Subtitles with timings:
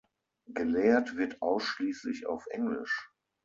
[0.47, 3.11] Gelehrt wird ausschließlich auf Englisch.